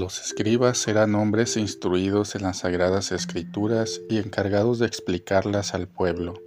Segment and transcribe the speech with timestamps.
[0.00, 6.40] Los escribas eran hombres instruidos en las sagradas escrituras y encargados de explicarlas al pueblo.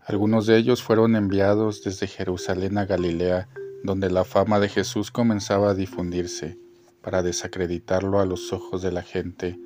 [0.00, 3.46] Algunos de ellos fueron enviados desde Jerusalén a Galilea,
[3.84, 6.56] donde la fama de Jesús comenzaba a difundirse,
[7.02, 9.60] para desacreditarlo a los ojos de la gente,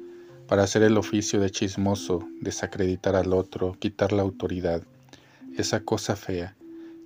[0.48, 4.82] para hacer el oficio de chismoso, desacreditar al otro, quitar la autoridad,
[5.56, 6.56] esa cosa fea.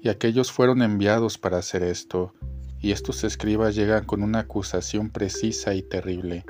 [0.00, 2.32] Y aquellos fueron enviados para hacer esto,
[2.80, 6.44] y estos escribas llegan con una acusación precisa y terrible.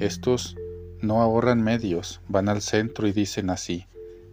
[0.00, 0.56] Estos
[1.00, 3.86] no ahorran medios, van al centro y dicen así: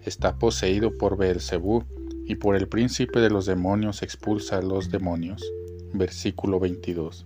[0.04, 1.84] está poseído por Beelzebú
[2.26, 5.44] y por el príncipe de los demonios expulsa a los demonios.
[5.94, 7.26] Versículo 22.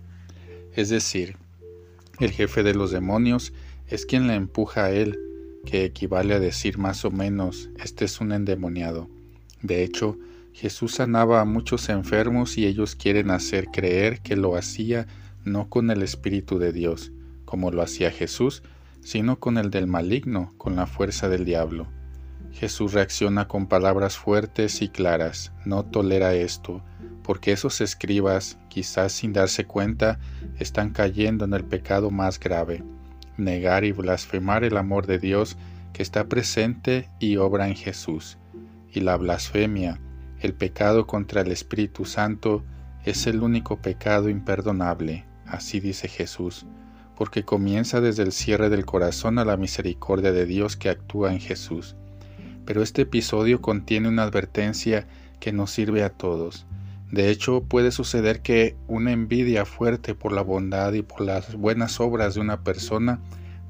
[0.74, 1.36] Es decir,
[2.18, 3.52] el jefe de los demonios
[3.88, 5.18] es quien la empuja a él,
[5.64, 9.08] que equivale a decir más o menos, este es un endemoniado.
[9.62, 10.18] De hecho,
[10.56, 15.06] Jesús sanaba a muchos enfermos y ellos quieren hacer creer que lo hacía
[15.44, 17.12] no con el Espíritu de Dios,
[17.44, 18.62] como lo hacía Jesús,
[19.02, 21.88] sino con el del maligno, con la fuerza del diablo.
[22.52, 26.82] Jesús reacciona con palabras fuertes y claras, no tolera esto,
[27.22, 30.18] porque esos escribas, quizás sin darse cuenta,
[30.58, 32.82] están cayendo en el pecado más grave,
[33.36, 35.58] negar y blasfemar el amor de Dios
[35.92, 38.38] que está presente y obra en Jesús.
[38.90, 40.00] Y la blasfemia,
[40.40, 42.62] el pecado contra el Espíritu Santo
[43.04, 46.66] es el único pecado imperdonable, así dice Jesús,
[47.16, 51.40] porque comienza desde el cierre del corazón a la misericordia de Dios que actúa en
[51.40, 51.96] Jesús.
[52.66, 55.06] Pero este episodio contiene una advertencia
[55.40, 56.66] que nos sirve a todos.
[57.10, 62.00] De hecho, puede suceder que una envidia fuerte por la bondad y por las buenas
[62.00, 63.20] obras de una persona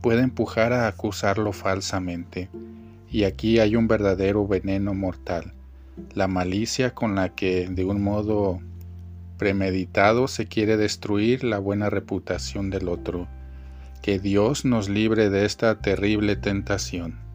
[0.00, 2.48] pueda empujar a acusarlo falsamente.
[3.08, 5.52] Y aquí hay un verdadero veneno mortal
[6.14, 8.60] la malicia con la que de un modo
[9.38, 13.28] premeditado se quiere destruir la buena reputación del otro.
[14.02, 17.25] Que Dios nos libre de esta terrible tentación.